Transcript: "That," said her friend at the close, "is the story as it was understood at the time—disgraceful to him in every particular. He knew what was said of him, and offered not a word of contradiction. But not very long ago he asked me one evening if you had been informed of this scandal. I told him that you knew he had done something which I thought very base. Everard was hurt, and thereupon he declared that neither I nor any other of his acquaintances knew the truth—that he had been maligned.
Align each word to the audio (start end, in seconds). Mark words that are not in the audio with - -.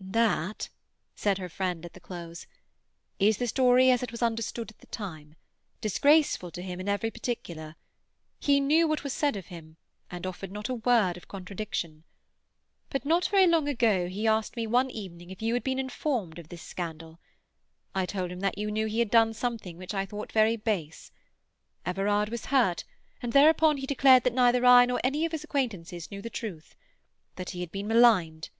"That," 0.00 0.68
said 1.16 1.38
her 1.38 1.48
friend 1.48 1.84
at 1.84 1.92
the 1.92 1.98
close, 1.98 2.46
"is 3.18 3.38
the 3.38 3.48
story 3.48 3.90
as 3.90 4.00
it 4.00 4.12
was 4.12 4.22
understood 4.22 4.70
at 4.70 4.78
the 4.78 4.86
time—disgraceful 4.86 6.52
to 6.52 6.62
him 6.62 6.78
in 6.78 6.88
every 6.88 7.10
particular. 7.10 7.74
He 8.38 8.60
knew 8.60 8.86
what 8.86 9.02
was 9.02 9.12
said 9.12 9.34
of 9.34 9.46
him, 9.46 9.76
and 10.08 10.24
offered 10.24 10.52
not 10.52 10.68
a 10.68 10.74
word 10.74 11.16
of 11.16 11.26
contradiction. 11.26 12.04
But 12.90 13.04
not 13.04 13.26
very 13.26 13.48
long 13.48 13.66
ago 13.68 14.06
he 14.06 14.28
asked 14.28 14.54
me 14.54 14.68
one 14.68 14.88
evening 14.88 15.30
if 15.30 15.42
you 15.42 15.52
had 15.54 15.64
been 15.64 15.80
informed 15.80 16.38
of 16.38 16.48
this 16.48 16.62
scandal. 16.62 17.18
I 17.92 18.06
told 18.06 18.30
him 18.30 18.38
that 18.38 18.56
you 18.56 18.70
knew 18.70 18.86
he 18.86 19.00
had 19.00 19.10
done 19.10 19.34
something 19.34 19.76
which 19.78 19.94
I 19.94 20.06
thought 20.06 20.30
very 20.30 20.56
base. 20.56 21.10
Everard 21.84 22.28
was 22.28 22.46
hurt, 22.54 22.84
and 23.20 23.32
thereupon 23.32 23.78
he 23.78 23.86
declared 23.88 24.22
that 24.22 24.32
neither 24.32 24.64
I 24.64 24.86
nor 24.86 25.00
any 25.02 25.22
other 25.22 25.26
of 25.26 25.32
his 25.32 25.42
acquaintances 25.42 26.08
knew 26.08 26.22
the 26.22 26.30
truth—that 26.30 27.50
he 27.50 27.62
had 27.62 27.72
been 27.72 27.88
maligned. 27.88 28.50